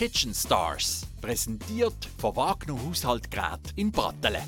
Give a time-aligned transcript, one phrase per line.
[0.00, 4.40] Kitchen Stars, präsentiert von Wagner Haushaltgerät in Brattelen.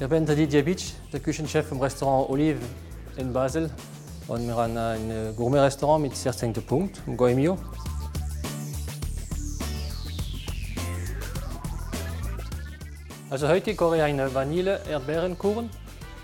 [0.00, 2.58] Ich bin Didier Beach, der Küchenchef im Restaurant Olive
[3.16, 3.70] in Basel.
[4.26, 6.52] Und wir haben ein Gourmet-Restaurant mit 16.
[6.54, 7.56] Punkt, im Goemio.
[13.36, 15.68] Also heute koche ich einen Vanille-Erdbeerenkuchen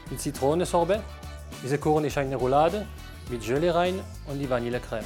[0.09, 1.03] mit Zitronensorbet.
[1.63, 2.87] Dieser Kuchen ist eine Roulade
[3.29, 5.05] mit Gelee rein und die Vanillecreme.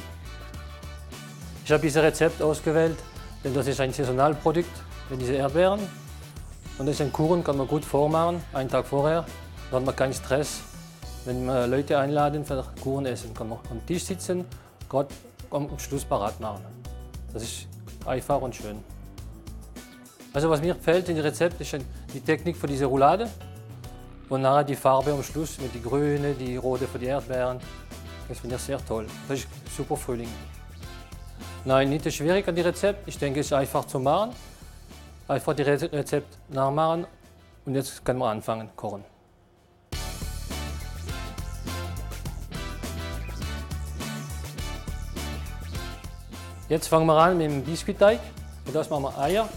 [1.64, 2.97] Ich habe dieses Rezept ausgewählt,
[3.42, 4.70] denn das ist ein Saisonalprodukt
[5.11, 5.80] mit diesen Erdbeeren.
[6.78, 9.25] Und ein Kuchen, kann man gut vormachen, einen Tag vorher.
[9.73, 10.61] Dann hat man keinen Stress.
[11.25, 14.45] Wenn man Leute einladen für Kuchen essen, kann man am Tisch sitzen,
[14.88, 15.09] gerade
[15.50, 16.62] am Schluss parat machen.
[17.33, 17.66] Das ist
[18.06, 18.95] einfach und schön.
[20.37, 21.79] Also was mir gefällt in dem Rezept ist
[22.13, 23.31] die Technik für diese Roulade
[24.29, 27.59] und nachher die Farbe am Schluss mit die grüne, die rote für die Erdbeeren.
[28.28, 29.06] Das finde ich sehr toll.
[29.28, 30.28] Das ist super Frühling.
[31.65, 33.09] Nein, nicht schwierig an dem Rezept.
[33.09, 34.33] Ich denke, es ist einfach zu machen.
[35.27, 37.06] Einfach die Rezept nachmachen
[37.65, 39.06] und jetzt können wir anfangen kochen.
[46.69, 48.21] Jetzt fangen wir an mit dem Biskuitteig.
[48.67, 49.48] Und das machen wir Eier.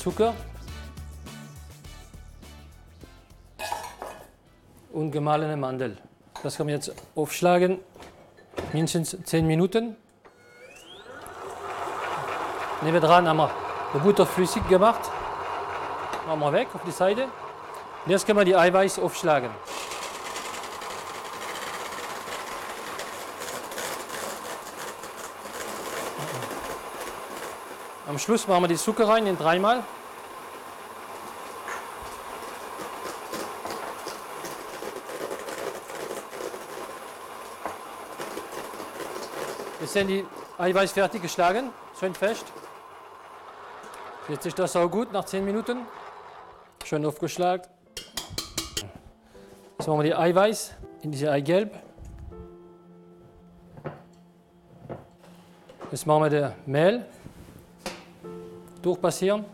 [0.00, 0.32] Zucker
[4.92, 5.98] und gemahlene Mandel.
[6.42, 7.78] Das kann man jetzt aufschlagen,
[8.72, 9.96] mindestens 10 Minuten.
[12.80, 13.50] Nebendran haben wir
[13.92, 15.02] die Butter flüssig gemacht.
[16.26, 17.24] Machen wir weg auf die Seite.
[18.06, 19.50] Und jetzt können wir die Eiweiß aufschlagen.
[28.10, 29.84] Am Schluss machen wir die Zucker rein in dreimal.
[39.80, 40.26] Jetzt sind die
[40.58, 42.46] Eiweiß fertig geschlagen, schön fest.
[44.28, 45.86] Jetzt ist das auch gut nach 10 Minuten.
[46.84, 47.68] Schön aufgeschlagen.
[49.78, 51.78] Jetzt machen wir die Eiweiß in diese Eigelb.
[55.92, 57.06] Jetzt machen wir das Mehl
[58.82, 59.44] durchpassieren.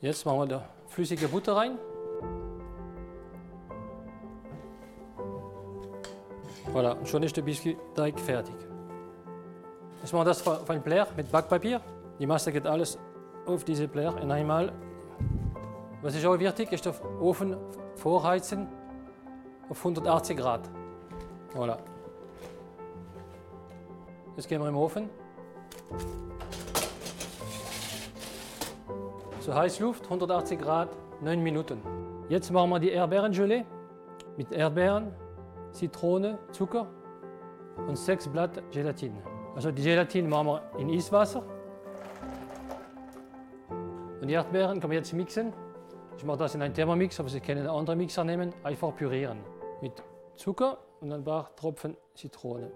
[0.00, 1.78] Jetzt machen wir da flüssige Butter rein.
[6.74, 8.54] Voilà, und schon ist der Biskuitteig fertig.
[10.02, 11.80] Jetzt machen wir das auf ein Blech mit Backpapier.
[12.18, 12.98] Die Masse geht alles
[13.46, 14.72] auf diese Blech in einmal.
[16.02, 17.56] Was ist auch wichtig, ist der Ofen
[17.96, 18.68] vorheizen
[19.70, 20.68] auf 180 Grad.
[21.54, 21.78] Voilà.
[24.36, 25.08] Jetzt gehen wir im Ofen.
[29.40, 30.88] So Heißluft, 180 Grad,
[31.20, 31.80] 9 Minuten.
[32.28, 33.64] Jetzt machen wir die Erdbeerengelee
[34.36, 35.14] mit Erdbeeren,
[35.70, 36.88] Zitrone, Zucker
[37.86, 39.22] und 6 Blatt Gelatine.
[39.54, 41.44] Also die Gelatine machen wir in Eiswasser.
[44.20, 45.52] Und die Erdbeeren kann man jetzt mixen.
[46.16, 48.52] Ich mache das in einen Thermomix, aber Sie können einen anderen Mixer nehmen.
[48.62, 49.38] Einfach pürieren.
[49.82, 50.02] Mit
[50.34, 52.70] Zucker und ein paar Tropfen Zitrone.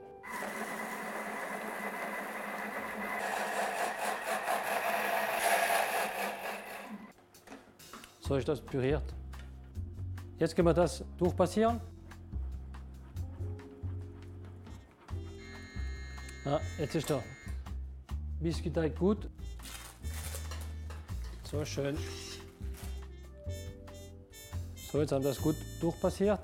[8.20, 9.14] So ist das püriert.
[10.38, 11.80] Jetzt können wir das durchpassieren.
[16.44, 17.24] Ja, jetzt ist der
[18.40, 19.30] Biskuitteig gut.
[21.44, 21.96] So schön.
[24.92, 26.40] So, jetzt haben wir das gut durchpassiert.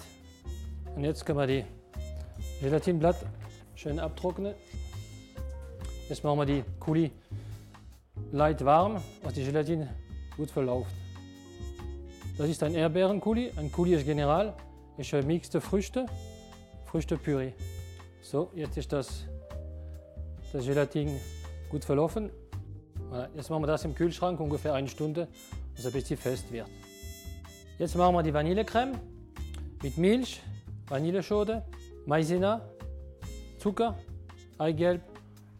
[0.96, 1.64] Und jetzt können wir die
[2.60, 3.16] Gelatineblatt
[3.74, 4.54] schön abtrocknen.
[6.08, 7.10] Jetzt machen wir die Kuli
[8.30, 9.88] leicht warm, dass die Gelatine
[10.36, 10.94] gut verläuft.
[12.38, 13.52] Das ist ein Erdbeerenkuli.
[13.56, 14.54] Ein Kuli ist General,
[14.96, 16.06] ist mixte Früchte,
[16.84, 17.52] Früchtepüree.
[18.22, 19.24] So, jetzt ist das,
[20.52, 21.18] das Gelatin
[21.70, 22.30] gut verlaufen.
[23.34, 25.28] Jetzt machen wir das im Kühlschrank ungefähr eine Stunde,
[25.76, 26.68] es ein bisschen fest wird.
[27.78, 28.98] Jetzt machen wir die Vanillecreme
[29.82, 30.40] mit Milch,
[30.88, 31.62] Vanilleschote,
[32.06, 32.60] Maizena,
[33.58, 33.96] Zucker,
[34.58, 35.00] Eigelb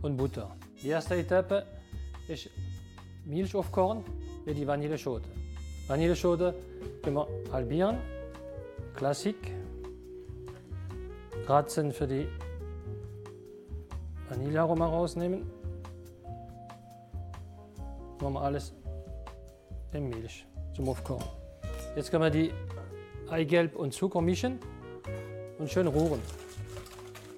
[0.03, 0.55] und Butter.
[0.83, 1.65] Die erste Etappe
[2.29, 2.51] ist
[3.25, 4.05] Milch aufkochen
[4.45, 5.29] mit die Vanilleschote.
[5.87, 6.55] Vanilleschote
[7.03, 7.99] können halbieren,
[8.95, 9.37] Klassik,
[11.47, 12.29] kratzen für die
[14.29, 15.51] Vanillearoma rausnehmen.
[18.21, 18.75] Machen wir alles
[19.93, 21.27] in Milch zum Aufkochen.
[21.97, 22.53] Jetzt können wir die
[23.31, 24.59] Eigelb und Zucker mischen
[25.59, 26.21] und schön rühren.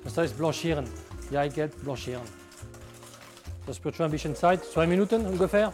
[0.05, 0.87] Das heißt blanchieren.
[1.31, 2.23] die Eigelb blanchieren.
[3.67, 5.73] Das wird schon ein bisschen Zeit, zwei Minuten ungefähr.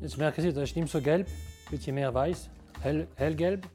[0.00, 2.48] Jetzt merken Sie, das ist nicht so gelb, ein bisschen mehr weiß,
[2.80, 3.68] hell, hellgelb.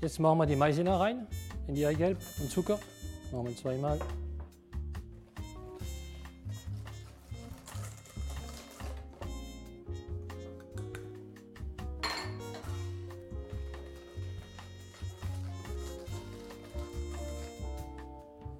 [0.00, 1.28] Jetzt machen wir die Maisena rein,
[1.68, 2.80] in die Eigelb und Zucker.
[3.30, 4.00] Machen wir zweimal.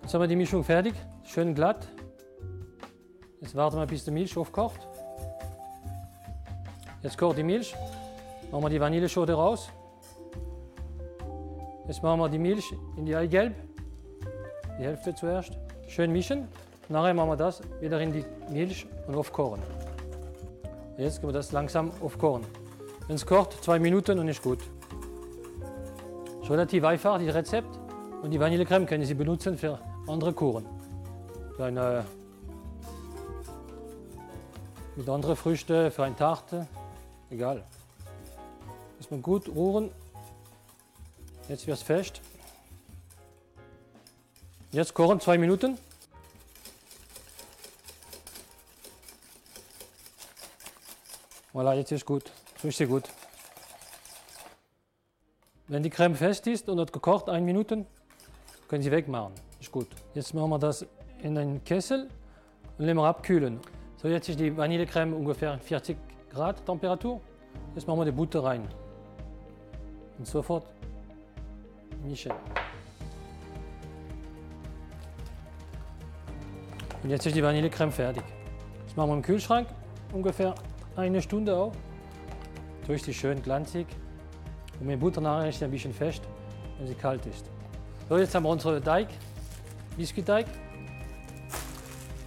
[0.08, 1.86] Jetzt haben wir die Mischung fertig, schön glatt.
[3.42, 4.80] Jetzt warten wir, bis die Milch aufkocht.
[7.02, 7.74] Jetzt kocht die Milch.
[8.50, 9.68] Machen wir die Vanilleschote raus.
[11.86, 13.54] Jetzt machen wir die Milch in die Eigelb.
[14.78, 15.58] Die Hälfte zuerst.
[15.88, 16.48] Schön mischen.
[16.88, 19.60] Nachher machen wir das wieder in die Milch und aufkochen.
[20.96, 22.46] Jetzt können wir das langsam aufkochen.
[23.08, 24.60] Wenn es kocht, zwei Minuten und ist gut.
[26.40, 27.78] Ist relativ einfach, das Rezept.
[28.22, 29.78] Und die Vanillecreme können Sie benutzen für
[30.08, 30.66] andere Kuchen.
[31.58, 32.06] Eine,
[34.96, 36.66] mit anderen Früchten, für eine Tarte,
[37.30, 37.64] egal.
[38.96, 39.90] Muss man gut rühren.
[41.48, 42.20] Jetzt wird es fest.
[44.70, 45.78] Jetzt kochen zwei Minuten.
[51.52, 52.30] Voilà, jetzt ist gut.
[52.60, 53.04] So ist sie gut.
[55.66, 57.84] Wenn die Creme fest ist und hat gekocht, eine Minute,
[58.68, 59.32] können Sie wegmachen.
[59.60, 59.88] Ist gut.
[60.14, 60.86] Jetzt machen wir das
[61.22, 62.08] in einen Kessel
[62.78, 63.58] und nehmen wir abkühlen.
[63.96, 65.96] So, jetzt ist die Vanillecreme ungefähr 40
[66.30, 67.20] Grad Temperatur.
[67.74, 68.68] Jetzt machen wir die Butter rein.
[70.18, 70.66] Und sofort
[72.04, 72.32] mischen.
[77.02, 78.24] Und jetzt ist die Vanillecreme fertig.
[78.86, 79.68] Das machen wir im Kühlschrank
[80.12, 80.54] ungefähr
[80.96, 81.74] eine Stunde auf.
[82.88, 83.86] Ist sie schön glanzig.
[84.80, 86.22] Und mit Butter nachher ist sie ein bisschen fest,
[86.78, 87.50] wenn sie kalt ist.
[88.08, 89.08] So, jetzt haben wir unseren Teig,
[89.94, 90.46] Biskuitteig.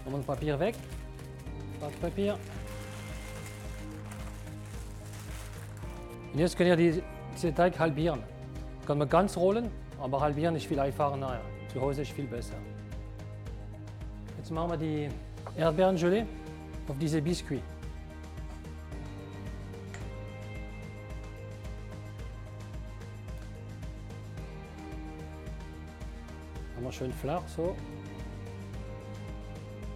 [0.06, 0.76] Machen wir das Papier weg,
[1.80, 2.38] Backpapier.
[6.34, 7.02] Und jetzt ihr die,
[7.34, 8.22] diesen Teig halbieren.
[8.86, 11.42] Kann man ganz rollen, aber halbieren ist viel einfacher nachher.
[11.74, 12.54] Zu Hause ist viel besser.
[14.38, 15.10] Jetzt machen wir die
[15.58, 16.26] Erdbeerengelee
[16.88, 17.64] auf diese Biskuit.
[26.82, 27.76] Wir schön flach so.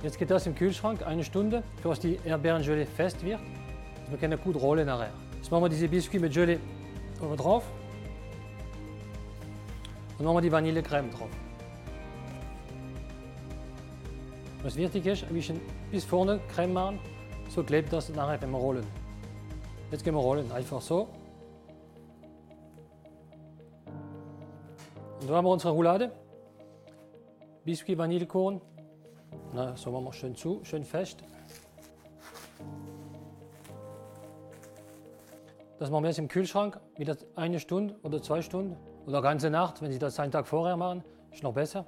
[0.03, 3.39] Jetzt geht das im Kühlschrank eine Stunde, bis die Erdbeerengelee fest wird.
[3.99, 5.09] Also wir können gut rollen nachher.
[5.35, 6.59] Jetzt machen wir diese Biskuit mit Gelee
[7.19, 7.63] oben drauf.
[10.17, 11.29] Und machen wir die Vanillecreme drauf.
[14.61, 15.59] Was wichtig ist, ein bisschen
[15.91, 16.99] bis vorne Creme machen,
[17.49, 18.85] so klebt das nachher, wenn wir rollen.
[19.91, 21.07] Jetzt gehen wir rollen, einfach so.
[25.21, 26.11] Und da haben wir unsere Roulade.
[27.65, 28.61] Biskuit, Vanillekuchen.
[29.51, 31.23] Na, so machen wir schön zu, schön fest.
[35.79, 38.77] Das machen wir jetzt im Kühlschrank, wieder eine Stunde oder zwei Stunden
[39.07, 39.81] oder ganze Nacht.
[39.81, 41.87] Wenn Sie das einen Tag vorher machen, ist noch besser.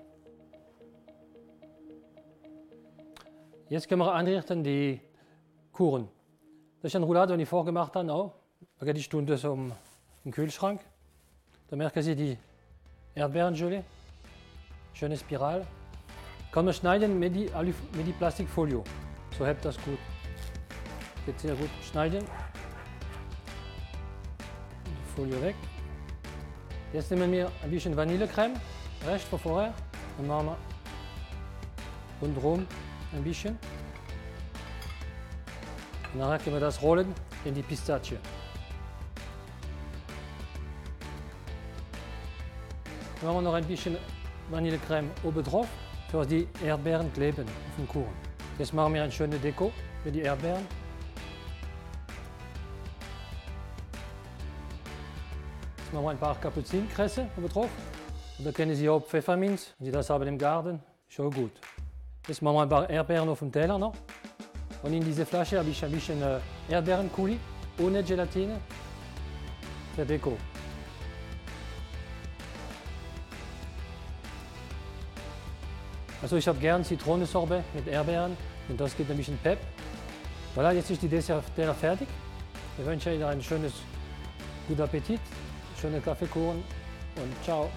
[3.70, 5.00] Jetzt können wir anrichten die
[5.74, 6.10] Kuchen.
[6.82, 8.34] Das ist eine Roulade, die ich vorgemacht habe, auch.
[8.80, 9.72] Da geht die Stunde so im,
[10.26, 10.82] im Kühlschrank.
[11.68, 12.36] Da merken Sie die
[13.14, 13.84] Erdbeerengelee.
[14.98, 15.68] Schöne Spirale.
[16.52, 18.84] Kann man schneiden mit die, Alu mit die Plastikfolie.
[19.38, 20.00] So hebt das gut.
[21.24, 22.26] Geht sehr gut schneiden.
[24.88, 25.56] Die Folie weg.
[26.94, 28.56] Jetzt nehmen wir ein bisschen Vanillecreme,
[29.06, 29.74] Rest von vorher.
[30.18, 30.58] Und machen wir
[32.20, 32.66] rundherum
[33.14, 33.56] ein bisschen.
[36.12, 37.14] Und nachher können wir das rollen
[37.46, 38.18] in die Pistazie.
[43.22, 43.96] Dann machen wir noch ein bisschen
[44.50, 45.68] Vanillecreme oben drauf,
[46.10, 48.14] für die Erdbeeren kleben auf dem Kuchen.
[48.58, 49.72] Jetzt machen wir eine schöne Deko
[50.04, 50.66] für die Erdbeeren.
[55.78, 57.70] Jetzt machen wir ein paar Kapuzinkresse oben drauf.
[58.40, 61.52] Da können Sie auch Pfefferminz, wenn Sie das haben im Garten, schon gut.
[62.28, 63.94] Jetzt machen wir ein paar Erdbeeren auf dem Teller noch.
[64.84, 66.40] Und in diese Flasche habe ich ein bisschen äh,
[66.70, 67.40] Erdbeerenkuli
[67.80, 68.60] ohne Gelatine
[69.96, 70.38] für Deko.
[76.22, 78.36] Also ich habe gern Zitronensorbet mit Erdbeeren
[78.70, 79.60] und das gibt ein bisschen Pep.
[80.56, 81.44] Voilà, jetzt ist die Dessert
[81.80, 82.08] fertig.
[82.78, 83.74] Ich wünsche Ihnen ein schönes,
[84.68, 85.22] guten Appetit,
[85.80, 86.64] schöne Kaffeekuchen
[87.16, 87.70] und ciao.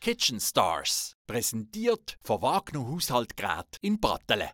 [0.00, 4.50] Kitchen Stars, präsentiert von Wagner Haushaltgerät in Brattelen.